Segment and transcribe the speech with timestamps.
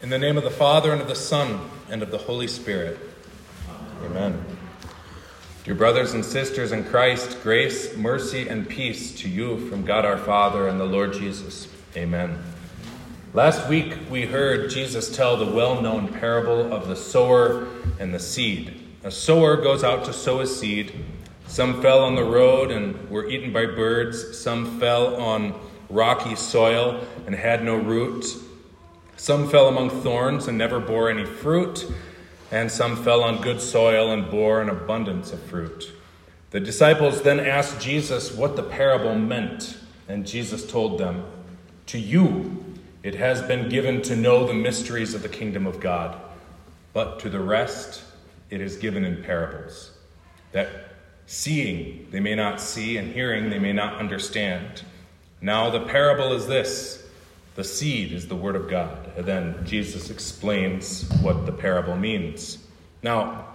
[0.00, 1.58] In the name of the Father, and of the Son,
[1.90, 3.00] and of the Holy Spirit.
[4.04, 4.44] Amen.
[5.64, 10.16] Dear brothers and sisters in Christ, grace, mercy, and peace to you from God our
[10.16, 11.66] Father and the Lord Jesus.
[11.96, 12.38] Amen.
[13.34, 17.66] Last week we heard Jesus tell the well known parable of the sower
[17.98, 18.80] and the seed.
[19.02, 20.92] A sower goes out to sow his seed.
[21.48, 24.38] Some fell on the road and were eaten by birds.
[24.38, 25.58] Some fell on
[25.90, 28.44] rocky soil and had no root.
[29.18, 31.90] Some fell among thorns and never bore any fruit,
[32.52, 35.92] and some fell on good soil and bore an abundance of fruit.
[36.50, 39.76] The disciples then asked Jesus what the parable meant,
[40.08, 41.24] and Jesus told them,
[41.86, 42.64] To you
[43.02, 46.16] it has been given to know the mysteries of the kingdom of God,
[46.92, 48.04] but to the rest
[48.50, 49.90] it is given in parables,
[50.52, 50.68] that
[51.26, 54.84] seeing they may not see, and hearing they may not understand.
[55.40, 57.04] Now the parable is this
[57.56, 59.07] the seed is the word of God.
[59.24, 62.58] Then Jesus explains what the parable means.
[63.02, 63.46] Now,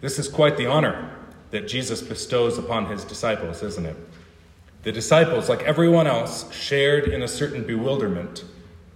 [0.00, 1.10] this is quite the honor
[1.50, 3.96] that Jesus bestows upon his disciples, isn't it?
[4.84, 8.44] The disciples, like everyone else, shared in a certain bewilderment.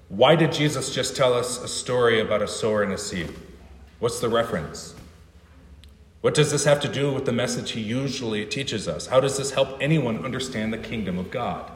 [0.08, 3.32] Why did Jesus just tell us a story about a sower and a seed?
[3.98, 4.94] What's the reference?
[6.20, 9.06] What does this have to do with the message he usually teaches us?
[9.06, 11.70] How does this help anyone understand the kingdom of God?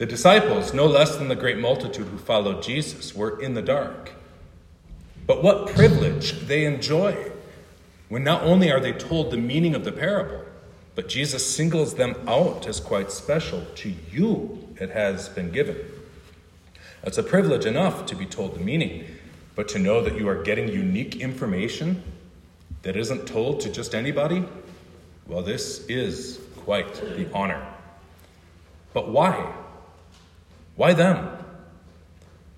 [0.00, 4.12] The disciples, no less than the great multitude who followed Jesus, were in the dark.
[5.26, 7.30] But what privilege they enjoy
[8.08, 10.42] when not only are they told the meaning of the parable,
[10.94, 13.66] but Jesus singles them out as quite special.
[13.74, 15.76] To you it has been given.
[17.02, 19.04] It's a privilege enough to be told the meaning,
[19.54, 22.02] but to know that you are getting unique information
[22.80, 24.46] that isn't told to just anybody,
[25.26, 27.62] well, this is quite the honor.
[28.94, 29.56] But why?
[30.76, 31.28] Why them?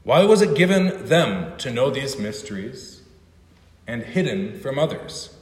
[0.05, 3.03] Why was it given them to know these mysteries
[3.87, 5.37] and hidden from others?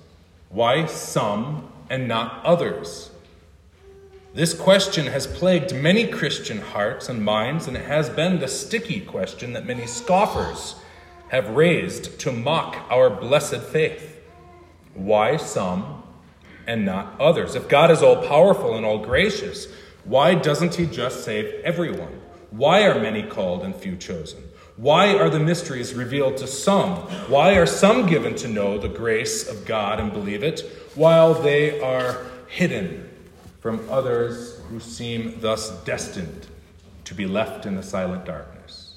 [0.50, 3.10] Why some and not others?
[4.32, 9.00] This question has plagued many Christian hearts and minds, and it has been the sticky
[9.00, 10.76] question that many scoffers
[11.30, 14.20] have raised to mock our blessed faith.
[14.94, 16.04] Why some
[16.66, 17.54] and not others?
[17.54, 19.66] If God is all powerful and all gracious,
[20.04, 22.19] why doesn't He just save everyone?
[22.50, 24.42] Why are many called and few chosen?
[24.76, 26.96] Why are the mysteries revealed to some?
[27.28, 30.60] Why are some given to know the grace of God and believe it,
[30.94, 33.08] while they are hidden
[33.60, 36.46] from others who seem thus destined
[37.04, 38.96] to be left in the silent darkness?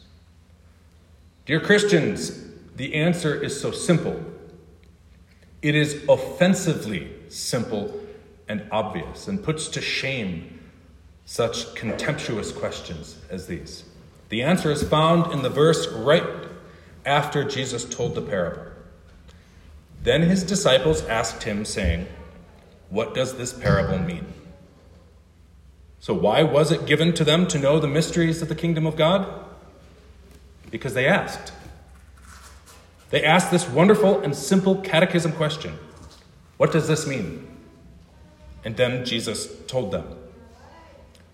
[1.45, 4.23] Dear Christians, the answer is so simple.
[5.61, 7.99] It is offensively simple
[8.47, 10.52] and obvious and puts to shame
[11.25, 13.85] such contemptuous questions as these?
[14.29, 16.23] The answer is found in the verse right
[17.05, 18.71] after Jesus told the parable.
[20.01, 22.07] Then his disciples asked him, saying,
[22.89, 24.33] What does this parable mean?
[25.99, 28.97] So, why was it given to them to know the mysteries of the kingdom of
[28.97, 29.25] God?
[30.69, 31.53] Because they asked.
[33.09, 35.77] They asked this wonderful and simple catechism question
[36.57, 37.47] What does this mean?
[38.65, 40.22] And then Jesus told them.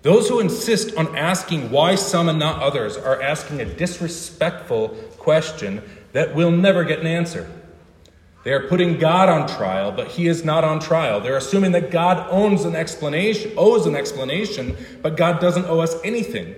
[0.02, 5.82] Those who insist on asking why some and not others are asking a disrespectful question
[6.14, 7.50] that will never get an answer.
[8.46, 11.20] They are putting God on trial, but he is not on trial.
[11.20, 15.96] They're assuming that God owns an explanation, owes an explanation, but God doesn't owe us
[16.06, 16.56] anything.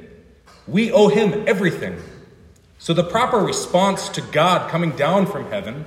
[0.68, 2.00] We owe him everything.
[2.78, 5.86] So the proper response to God coming down from heaven,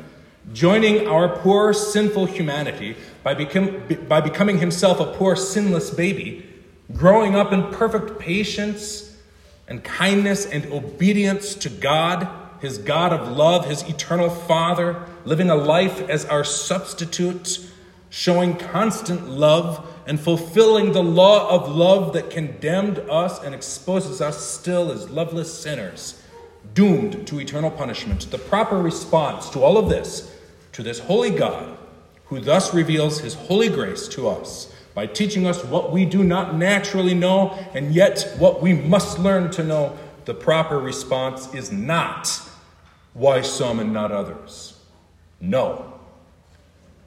[0.53, 6.54] joining our poor sinful humanity by, become, by becoming himself a poor sinless baby,
[6.93, 9.17] growing up in perfect patience
[9.69, 12.29] and kindness and obedience to God,
[12.61, 17.67] his God of love, his eternal Father, living a life as our substitute,
[18.11, 24.47] showing constant love and fulfilling the law of love that condemned us and exposes us
[24.47, 26.23] still as loveless sinners,
[26.75, 28.31] doomed to eternal punishment.
[28.31, 30.31] The proper response to all of this,
[30.73, 31.79] to this holy God,
[32.27, 36.55] who thus reveals his holy grace to us, by teaching us what we do not
[36.55, 42.41] naturally know and yet what we must learn to know, the proper response is not
[43.13, 44.81] why some and not others.
[45.41, 45.95] No.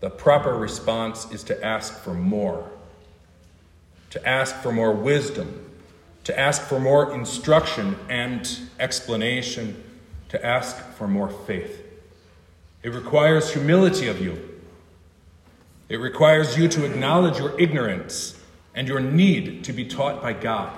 [0.01, 2.69] The proper response is to ask for more,
[4.11, 5.63] to ask for more wisdom,
[6.25, 9.81] to ask for more instruction and explanation,
[10.29, 11.83] to ask for more faith.
[12.83, 14.56] It requires humility of you
[15.89, 18.39] it requires you to acknowledge your ignorance
[18.75, 20.77] and your need to be taught by God.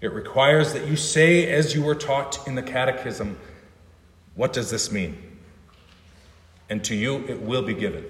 [0.00, 3.38] It requires that you say, as you were taught in the Catechism,
[4.34, 5.18] What does this mean?
[6.68, 8.04] And to you it will be given.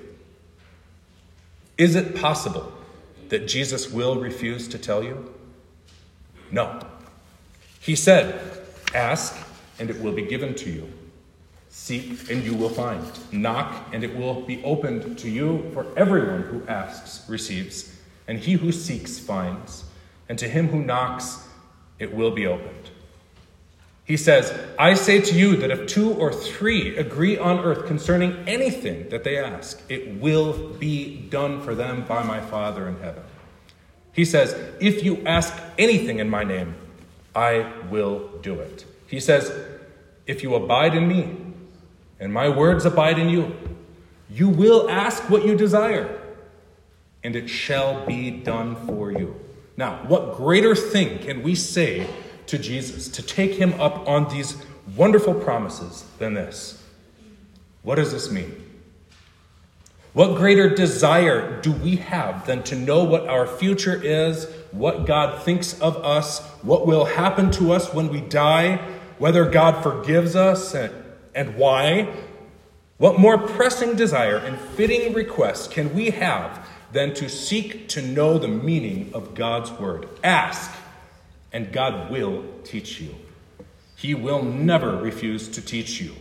[1.79, 2.73] Is it possible
[3.31, 5.35] that Jesus will refuse to tell you?
[6.51, 6.87] No.
[7.81, 8.63] He said,
[8.95, 9.37] Ask,
[9.79, 10.93] and it will be given to you.
[11.71, 13.09] Seek, and you will find.
[13.33, 15.71] Knock, and it will be opened to you.
[15.73, 17.97] For everyone who asks receives,
[18.27, 19.85] and he who seeks finds,
[20.29, 21.49] and to him who knocks
[22.01, 22.91] it will be opened.
[24.05, 28.33] He says, I say to you that if two or three agree on earth concerning
[28.49, 33.23] anything that they ask, it will be done for them by my Father in heaven.
[34.13, 36.75] He says, If you ask anything in my name,
[37.37, 38.85] I will do it.
[39.07, 39.53] He says,
[40.27, 41.50] If you abide in me,
[42.21, 43.57] and my words abide in you,
[44.29, 46.21] you will ask what you desire,
[47.25, 49.41] and it shall be done for you.
[49.77, 52.07] Now, what greater thing can we say
[52.47, 54.63] to Jesus to take him up on these
[54.95, 56.85] wonderful promises than this?
[57.83, 58.55] What does this mean?
[60.13, 65.43] What greater desire do we have than to know what our future is, what God
[65.45, 68.77] thinks of us, what will happen to us when we die,
[69.19, 70.93] whether God forgives us, and,
[71.35, 72.15] and why?
[72.99, 78.39] What more pressing desire and fitting request can we have than to seek to know
[78.39, 80.09] the meaning of God's word?
[80.23, 80.71] Ask,
[81.53, 83.15] and God will teach you.
[83.97, 86.15] He will never refuse to teach you.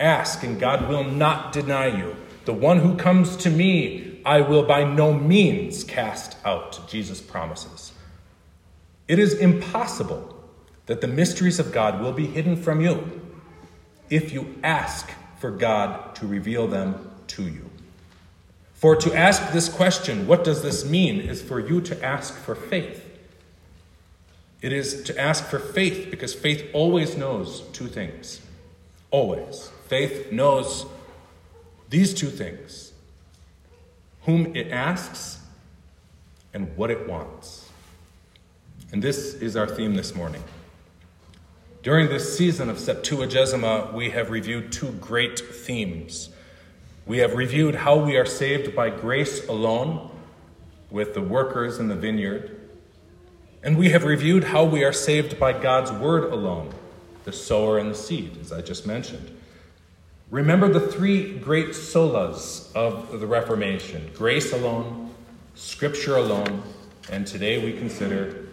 [0.00, 2.16] Ask, and God will not deny you.
[2.46, 7.92] The one who comes to me, I will by no means cast out, Jesus promises.
[9.08, 10.32] It is impossible
[10.86, 13.25] that the mysteries of God will be hidden from you
[14.10, 17.70] if you ask for God to reveal them to you.
[18.74, 22.54] For to ask this question, what does this mean, is for you to ask for
[22.54, 23.02] faith.
[24.60, 28.40] It is to ask for faith because faith always knows two things.
[29.10, 29.70] Always.
[29.86, 30.86] Faith knows
[31.88, 32.92] these two things
[34.22, 35.38] whom it asks
[36.52, 37.70] and what it wants.
[38.92, 40.42] And this is our theme this morning.
[41.86, 46.30] During this season of Septuagesima, we have reviewed two great themes.
[47.06, 50.10] We have reviewed how we are saved by grace alone,
[50.90, 52.60] with the workers in the vineyard,
[53.62, 56.74] and we have reviewed how we are saved by God's word alone,
[57.22, 59.30] the sower and the seed, as I just mentioned.
[60.28, 65.14] Remember the three great solas of the Reformation grace alone,
[65.54, 66.64] scripture alone,
[67.12, 68.48] and today we consider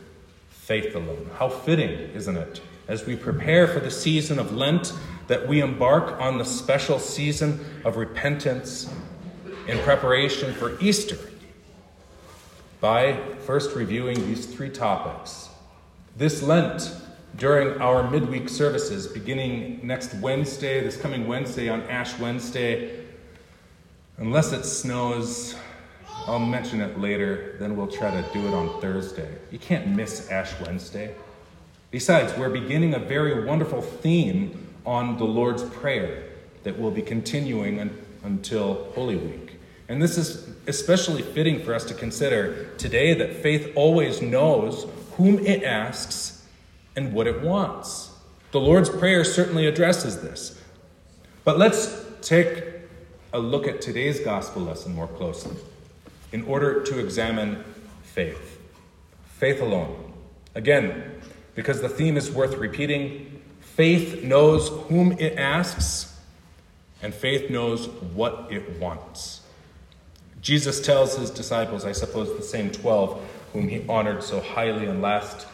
[0.51, 1.31] faith alone.
[1.39, 4.93] How fitting, isn't it, as we prepare for the season of Lent,
[5.27, 8.91] that we embark on the special season of repentance
[9.67, 11.17] in preparation for Easter
[12.81, 15.49] by first reviewing these three topics.
[16.17, 16.93] This Lent,
[17.37, 23.05] during our midweek services, beginning next Wednesday, this coming Wednesday on Ash Wednesday,
[24.17, 25.55] unless it snows,
[26.27, 29.33] I'll mention it later, then we'll try to do it on Thursday.
[29.49, 31.15] You can't miss Ash Wednesday.
[31.93, 36.23] Besides, we're beginning a very wonderful theme on the Lord's Prayer
[36.63, 39.59] that will be continuing un- until Holy Week.
[39.87, 44.87] And this is especially fitting for us to consider today that faith always knows
[45.17, 46.43] whom it asks
[46.95, 48.09] and what it wants.
[48.53, 50.59] The Lord's Prayer certainly addresses this.
[51.43, 52.63] But let's take
[53.33, 55.57] a look at today's gospel lesson more closely
[56.31, 57.63] in order to examine
[58.01, 58.59] faith.
[59.37, 60.11] Faith alone.
[60.55, 61.12] Again,
[61.55, 66.19] because the theme is worth repeating, faith knows whom it asks,
[67.01, 69.41] and faith knows what it wants.
[70.41, 73.21] Jesus tells his disciples, I suppose the same 12
[73.53, 75.47] whom he honored so highly in last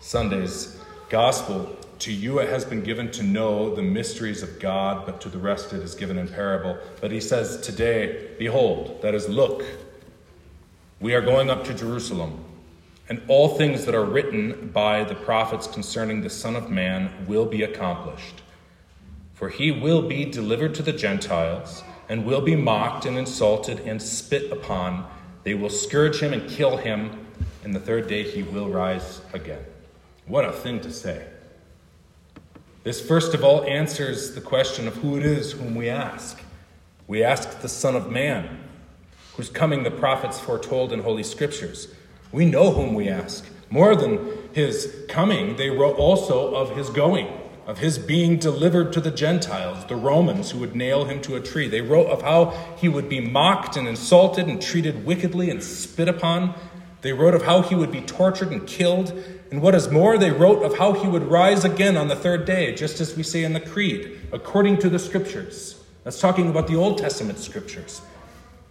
[0.00, 5.20] Sunday's gospel, to you it has been given to know the mysteries of God, but
[5.22, 6.76] to the rest it is given in parable.
[7.00, 9.64] But he says today, Behold, that is, look,
[11.00, 12.44] we are going up to Jerusalem,
[13.08, 17.46] and all things that are written by the prophets concerning the Son of Man will
[17.46, 18.42] be accomplished.
[19.34, 24.00] For he will be delivered to the Gentiles and will be mocked and insulted and
[24.00, 25.06] spit upon.
[25.42, 27.26] They will scourge him and kill him,
[27.62, 29.64] and the third day he will rise again.
[30.26, 31.26] What a thing to say.
[32.84, 36.40] This, first of all, answers the question of who it is whom we ask.
[37.06, 38.60] We ask the Son of Man,
[39.36, 41.88] whose coming the prophets foretold in Holy Scriptures.
[42.34, 43.46] We know whom we ask.
[43.70, 44.18] More than
[44.52, 47.28] his coming, they wrote also of his going
[47.66, 51.40] of his being delivered to the Gentiles, the Romans who would nail him to a
[51.40, 51.66] tree.
[51.66, 56.06] They wrote of how he would be mocked and insulted and treated wickedly and spit
[56.06, 56.54] upon.
[57.00, 59.18] They wrote of how he would be tortured and killed
[59.50, 62.44] And what is more, they wrote of how he would rise again on the third
[62.44, 65.80] day, just as we say in the Creed, according to the Scriptures.
[66.02, 68.02] That's talking about the Old Testament Scriptures.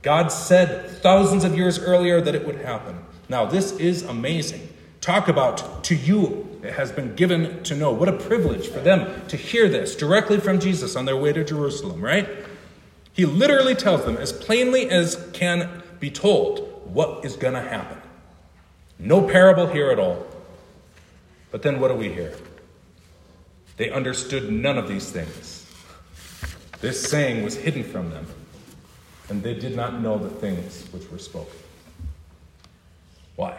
[0.02, 2.98] God said thousands of years earlier that it would happen.
[3.34, 4.70] Now, this is amazing.
[5.02, 7.92] Talk about to you, it has been given to know.
[7.92, 11.44] What a privilege for them to hear this directly from Jesus on their way to
[11.44, 12.30] Jerusalem, right?
[13.12, 16.60] He literally tells them, as plainly as can be told,
[16.94, 17.98] what is going to happen.
[19.00, 20.28] No parable here at all.
[21.50, 22.36] But then what do we hear?
[23.78, 25.66] They understood none of these things.
[26.82, 28.28] This saying was hidden from them,
[29.30, 31.63] and they did not know the things which were spoken.
[33.36, 33.58] Why?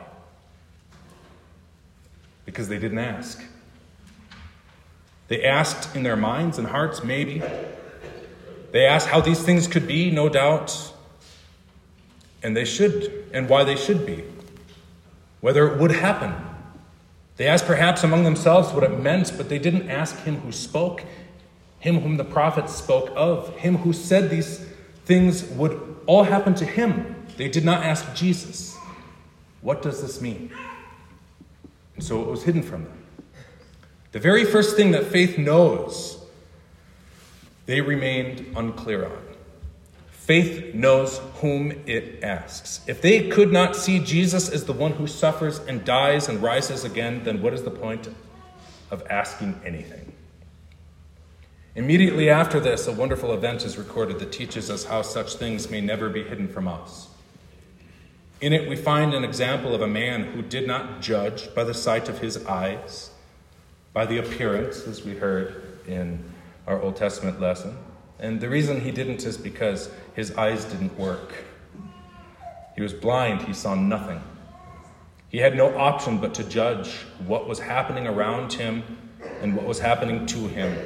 [2.45, 3.43] Because they didn't ask.
[5.29, 7.43] They asked in their minds and hearts, maybe.
[8.73, 10.93] They asked how these things could be, no doubt.
[12.43, 14.25] And they should, and why they should be.
[15.41, 16.35] Whether it would happen
[17.37, 21.03] they asked perhaps among themselves what it meant, but they didn't ask him who spoke,
[21.81, 24.65] him whom the prophets spoke of, him who said these
[25.05, 27.27] things would all happen to him.
[27.37, 28.74] They did not ask Jesus,
[29.65, 30.51] What does this mean?
[31.95, 32.99] And so it was hidden from them.
[34.13, 36.23] The very first thing that faith knows,
[37.65, 39.23] they remained unclear on.
[40.11, 42.83] Faith knows whom it asks.
[42.87, 46.85] If they could not see Jesus as the one who suffers and dies and rises
[46.85, 48.09] again, then what is the point
[48.91, 50.13] of asking anything?
[51.75, 55.81] Immediately after this, a wonderful event is recorded that teaches us how such things may
[55.81, 57.09] never be hidden from us.
[58.45, 61.73] In it, we find an example of a man who did not judge by the
[61.73, 63.11] sight of his eyes,
[63.95, 66.23] by the appearance, as we heard in
[66.67, 67.79] our Old Testament lesson
[68.19, 71.35] and the reason he didn't is because his eyes didn't work.
[72.77, 74.23] He was blind, he saw nothing.
[75.29, 76.91] He had no option but to judge
[77.27, 78.83] what was happening around him
[79.41, 80.79] and what was happening to him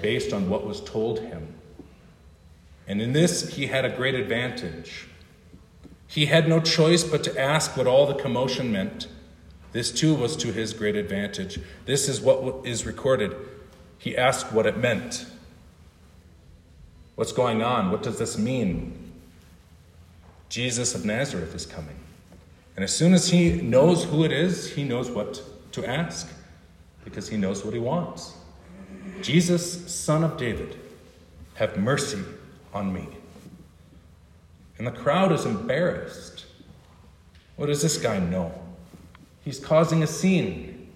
[0.00, 1.54] based on what was told him.
[2.86, 5.06] And in this, he had a great advantage.
[6.06, 9.08] He had no choice but to ask what all the commotion meant.
[9.72, 11.60] This too was to his great advantage.
[11.84, 13.34] This is what is recorded.
[13.98, 15.26] He asked what it meant.
[17.16, 17.90] What's going on?
[17.90, 19.12] What does this mean?
[20.48, 21.96] Jesus of Nazareth is coming.
[22.76, 26.28] And as soon as he knows who it is, he knows what to ask
[27.04, 28.34] because he knows what he wants.
[29.22, 30.76] Jesus, son of David,
[31.54, 32.22] have mercy
[32.74, 33.08] on me.
[34.78, 36.46] And the crowd is embarrassed.
[37.56, 38.52] What does this guy know?
[39.42, 40.88] He's causing a scene.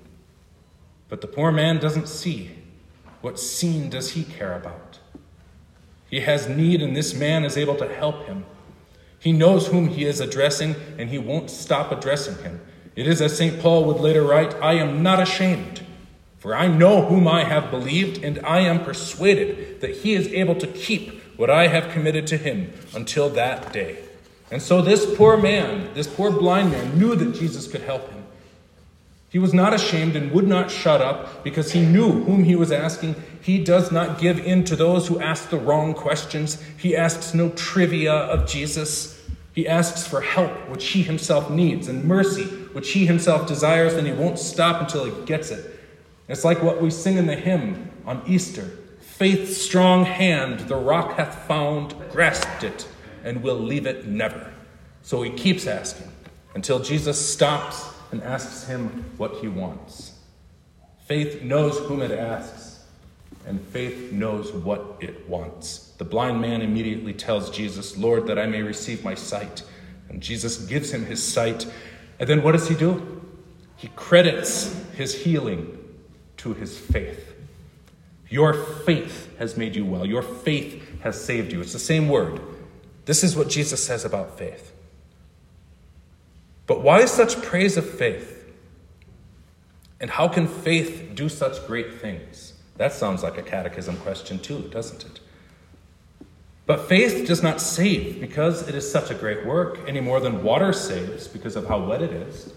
[1.08, 2.50] But the poor man doesn't see.
[3.20, 4.98] What scene does he care about?
[6.08, 8.44] He has need, and this man is able to help him.
[9.18, 12.60] He knows whom he is addressing, and he won't stop addressing him.
[12.96, 13.60] It is as St.
[13.60, 15.86] Paul would later write I am not ashamed,
[16.38, 20.54] for I know whom I have believed, and I am persuaded that he is able
[20.56, 23.96] to keep what I have committed to him until that day.
[24.50, 28.24] And so this poor man, this poor blind man, knew that Jesus could help him.
[29.30, 32.70] He was not ashamed and would not shut up because he knew whom he was
[32.70, 33.14] asking.
[33.40, 36.62] He does not give in to those who ask the wrong questions.
[36.76, 39.18] He asks no trivia of Jesus.
[39.54, 42.44] He asks for help, which he himself needs, and mercy,
[42.74, 45.80] which he himself desires, and he won't stop until he gets it.
[46.28, 48.70] It's like what we sing in the hymn on Easter
[49.20, 52.88] Faith's strong hand the rock hath found, grasped it,
[53.22, 54.50] and will leave it never.
[55.02, 56.10] So he keeps asking
[56.54, 60.18] until Jesus stops and asks him what he wants.
[61.04, 62.82] Faith knows whom it asks,
[63.46, 65.92] and faith knows what it wants.
[65.98, 69.64] The blind man immediately tells Jesus, Lord, that I may receive my sight.
[70.08, 71.66] And Jesus gives him his sight.
[72.18, 73.20] And then what does he do?
[73.76, 75.76] He credits his healing
[76.38, 77.29] to his faith.
[78.30, 80.06] Your faith has made you well.
[80.06, 81.60] Your faith has saved you.
[81.60, 82.40] It's the same word.
[83.04, 84.72] This is what Jesus says about faith.
[86.68, 88.36] But why such praise of faith?
[90.00, 92.54] And how can faith do such great things?
[92.76, 95.20] That sounds like a catechism question, too, doesn't it?
[96.66, 100.44] But faith does not save because it is such a great work any more than
[100.44, 102.54] water saves because of how wet it is.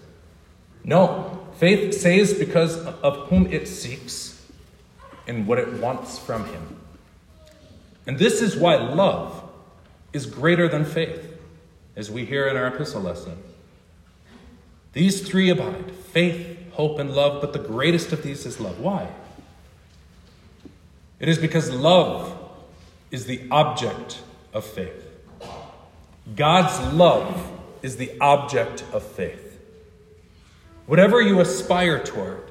[0.84, 4.32] No, faith saves because of whom it seeks
[5.27, 6.77] and what it wants from him.
[8.06, 9.44] And this is why love
[10.12, 11.38] is greater than faith,
[11.96, 13.38] as we hear in our epistle lesson.
[14.94, 18.80] These three abide faith, hope, and love, but the greatest of these is love.
[18.80, 19.08] Why?
[21.20, 22.38] It is because love
[23.10, 24.22] is the object
[24.53, 25.08] of faith.
[26.36, 27.50] God's love
[27.82, 29.60] is the object of faith.
[30.86, 32.44] whatever you aspire toward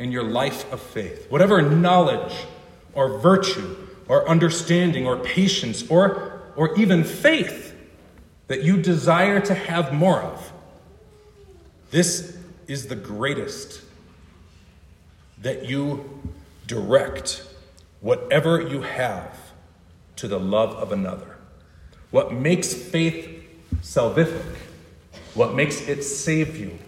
[0.00, 2.34] in your life of faith, whatever knowledge
[2.94, 3.76] or virtue
[4.08, 7.76] or understanding or patience or, or even faith
[8.48, 10.52] that you desire to have more of,
[11.90, 13.82] this is the greatest
[15.42, 16.20] that you
[16.66, 17.44] direct
[18.00, 19.36] whatever you have
[20.16, 21.36] to the love of another.
[22.10, 23.44] What makes faith
[23.82, 24.56] salvific,
[25.34, 26.78] what makes it save you,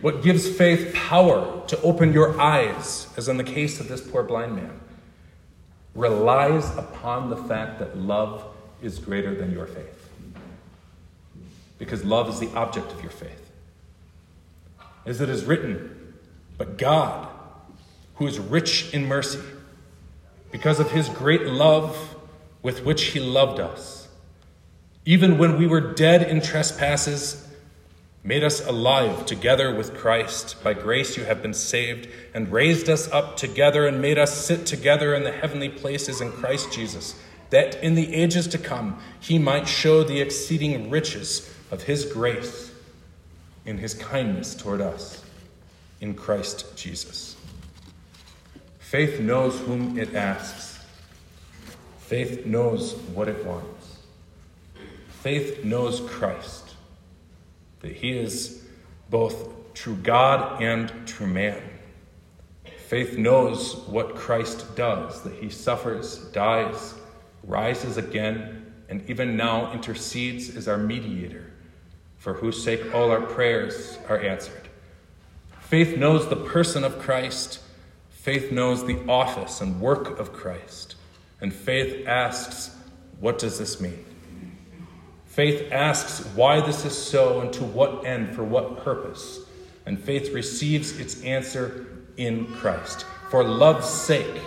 [0.00, 4.22] what gives faith power to open your eyes, as in the case of this poor
[4.22, 4.80] blind man,
[5.94, 8.44] relies upon the fact that love
[8.82, 10.10] is greater than your faith.
[11.78, 13.50] Because love is the object of your faith.
[15.04, 16.14] As it is written,
[16.58, 17.28] but God,
[18.16, 19.40] who is rich in mercy,
[20.50, 22.16] because of his great love
[22.62, 24.08] with which he loved us,
[25.04, 27.45] even when we were dead in trespasses,
[28.26, 30.62] made us alive together with Christ.
[30.64, 34.66] By grace you have been saved, and raised us up together, and made us sit
[34.66, 37.14] together in the heavenly places in Christ Jesus,
[37.50, 42.72] that in the ages to come he might show the exceeding riches of his grace
[43.64, 45.24] in his kindness toward us
[46.00, 47.36] in Christ Jesus.
[48.80, 50.84] Faith knows whom it asks,
[51.98, 53.98] faith knows what it wants,
[55.22, 56.65] faith knows Christ
[57.86, 58.64] that he is
[59.10, 61.62] both true God and true man.
[62.88, 66.94] Faith knows what Christ does, that he suffers, dies,
[67.44, 71.52] rises again, and even now intercedes as our mediator,
[72.18, 74.68] for whose sake all our prayers are answered.
[75.60, 77.60] Faith knows the person of Christ.
[78.10, 80.96] Faith knows the office and work of Christ.
[81.40, 82.76] And faith asks,
[83.20, 84.04] what does this mean?
[85.36, 89.40] Faith asks why this is so and to what end, for what purpose.
[89.84, 93.04] And faith receives its answer in Christ.
[93.28, 94.40] For love's sake,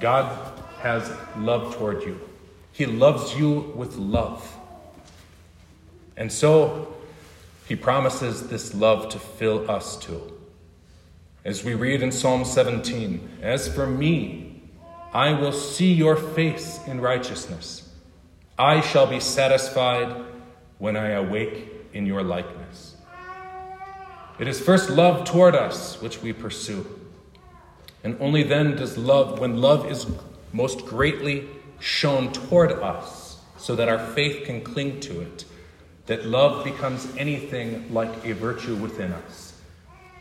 [0.00, 2.18] God has love toward you.
[2.72, 4.56] He loves you with love.
[6.16, 6.92] And so,
[7.68, 10.20] he promises this love to fill us too.
[11.44, 14.62] As we read in Psalm 17, As for me,
[15.12, 17.85] I will see your face in righteousness.
[18.58, 20.24] I shall be satisfied
[20.78, 22.96] when I awake in your likeness.
[24.38, 26.86] It is first love toward us which we pursue.
[28.02, 30.06] And only then does love, when love is
[30.52, 31.48] most greatly
[31.80, 35.44] shown toward us, so that our faith can cling to it,
[36.06, 39.60] that love becomes anything like a virtue within us.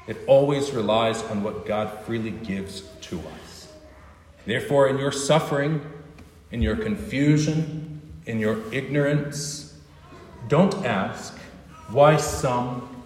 [0.07, 3.71] It always relies on what God freely gives to us.
[4.45, 5.81] Therefore, in your suffering,
[6.51, 7.84] in your confusion,
[8.25, 9.77] in your ignorance,
[10.47, 11.37] don't ask,
[11.89, 13.03] why some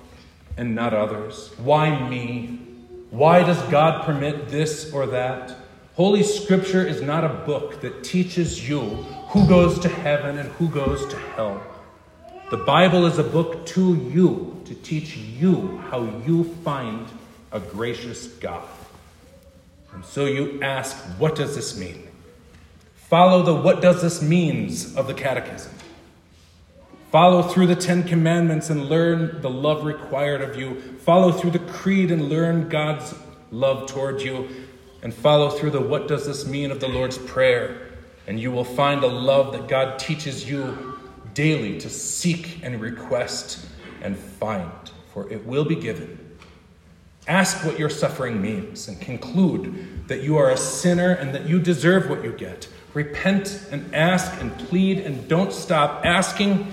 [0.57, 1.51] and not others?
[1.57, 2.59] Why me?
[3.11, 5.55] Why does God permit this or that?
[5.95, 8.79] Holy Scripture is not a book that teaches you
[9.29, 11.61] who goes to heaven and who goes to hell.
[12.51, 17.07] The Bible is a book to you to teach you how you find
[17.51, 18.67] a gracious God.
[19.93, 22.08] And so you ask, what does this mean?
[23.09, 25.71] Follow the what does this means of the catechism.
[27.11, 30.79] Follow through the Ten Commandments and learn the love required of you.
[30.99, 33.15] Follow through the creed and learn God's
[33.49, 34.47] love toward you.
[35.01, 37.93] And follow through the what does this mean of the Lord's Prayer.
[38.27, 40.99] And you will find a love that God teaches you
[41.33, 43.65] daily to seek and request
[44.03, 44.69] and find,
[45.11, 46.37] for it will be given.
[47.27, 51.59] Ask what your suffering means and conclude that you are a sinner and that you
[51.59, 52.67] deserve what you get.
[52.93, 56.71] Repent and ask and plead and don't stop asking.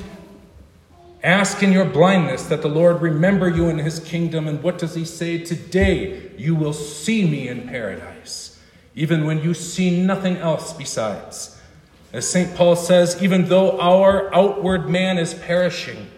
[1.22, 4.48] Ask in your blindness that the Lord remember you in his kingdom.
[4.48, 5.38] And what does he say?
[5.38, 8.60] Today you will see me in paradise,
[8.94, 11.60] even when you see nothing else besides.
[12.12, 12.54] As St.
[12.54, 16.08] Paul says, even though our outward man is perishing,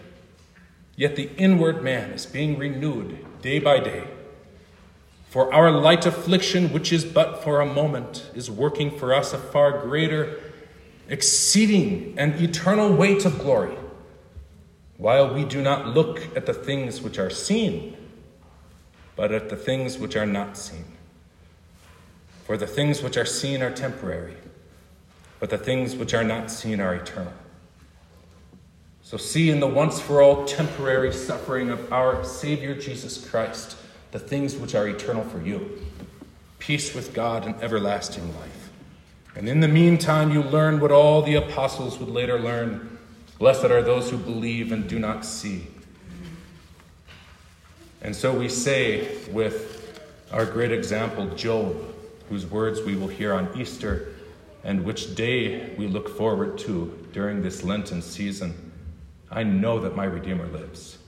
[0.95, 4.07] yet the inward man is being renewed day by day.
[5.29, 9.37] For our light affliction, which is but for a moment, is working for us a
[9.37, 10.41] far greater,
[11.07, 13.77] exceeding, and eternal weight of glory,
[14.97, 17.95] while we do not look at the things which are seen,
[19.15, 20.85] but at the things which are not seen.
[22.45, 24.35] For the things which are seen are temporary,
[25.39, 27.33] but the things which are not seen are eternal.
[29.03, 33.75] So see in the once for all temporary suffering of our Savior Jesus Christ
[34.11, 35.81] the things which are eternal for you.
[36.59, 38.69] Peace with God and everlasting life.
[39.35, 42.97] And in the meantime, you learn what all the apostles would later learn.
[43.37, 45.67] Blessed are those who believe and do not see,
[48.01, 49.99] And so we say with
[50.31, 51.75] our great example, Job,
[52.29, 54.13] whose words we will hear on Easter
[54.63, 58.71] and which day we look forward to during this Lenten season.
[59.31, 60.98] I know that my Redeemer lives,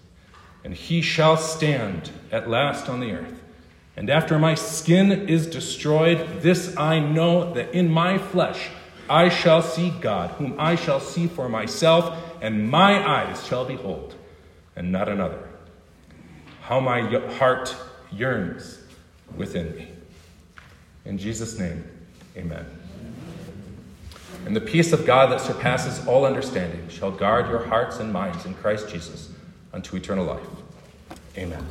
[0.63, 3.41] and he shall stand at last on the earth.
[3.95, 8.69] And after my skin is destroyed, this I know that in my flesh
[9.09, 14.15] I shall see God, whom I shall see for myself, and my eyes shall behold,
[14.75, 15.49] and not another.
[16.61, 17.01] How my
[17.33, 17.75] heart
[18.11, 18.79] yearns
[19.35, 19.87] within me.
[21.03, 21.83] In Jesus' name,
[22.37, 22.65] amen.
[24.45, 28.45] And the peace of God that surpasses all understanding shall guard your hearts and minds
[28.45, 29.29] in Christ Jesus
[29.73, 30.47] unto eternal life.
[31.37, 31.65] Amen.